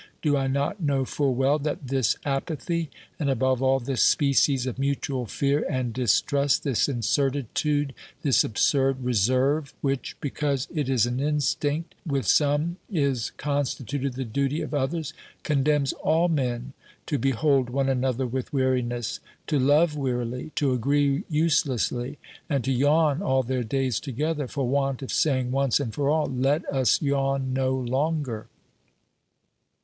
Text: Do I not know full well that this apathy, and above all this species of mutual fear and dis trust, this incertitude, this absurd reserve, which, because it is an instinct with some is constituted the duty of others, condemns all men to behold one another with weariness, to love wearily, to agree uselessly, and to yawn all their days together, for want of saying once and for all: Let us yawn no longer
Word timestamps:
Do 0.23 0.35
I 0.35 0.47
not 0.47 0.81
know 0.81 1.05
full 1.05 1.35
well 1.35 1.59
that 1.59 1.89
this 1.89 2.15
apathy, 2.25 2.89
and 3.19 3.29
above 3.29 3.61
all 3.61 3.79
this 3.79 4.01
species 4.01 4.65
of 4.65 4.79
mutual 4.79 5.27
fear 5.27 5.63
and 5.69 5.93
dis 5.93 6.21
trust, 6.21 6.63
this 6.63 6.87
incertitude, 6.89 7.93
this 8.23 8.43
absurd 8.43 9.03
reserve, 9.05 9.75
which, 9.81 10.15
because 10.19 10.67
it 10.73 10.89
is 10.89 11.05
an 11.05 11.19
instinct 11.19 11.93
with 12.03 12.25
some 12.25 12.77
is 12.91 13.29
constituted 13.37 14.13
the 14.13 14.25
duty 14.25 14.61
of 14.63 14.73
others, 14.73 15.13
condemns 15.43 15.93
all 15.93 16.27
men 16.27 16.73
to 17.05 17.19
behold 17.19 17.69
one 17.69 17.87
another 17.87 18.25
with 18.25 18.51
weariness, 18.51 19.19
to 19.45 19.59
love 19.59 19.95
wearily, 19.95 20.51
to 20.55 20.73
agree 20.73 21.25
uselessly, 21.29 22.17
and 22.49 22.63
to 22.63 22.71
yawn 22.71 23.21
all 23.21 23.43
their 23.43 23.63
days 23.63 23.99
together, 23.99 24.47
for 24.47 24.67
want 24.67 25.03
of 25.03 25.11
saying 25.13 25.51
once 25.51 25.79
and 25.79 25.93
for 25.93 26.09
all: 26.09 26.25
Let 26.25 26.65
us 26.75 27.03
yawn 27.03 27.53
no 27.53 27.75
longer 27.75 28.47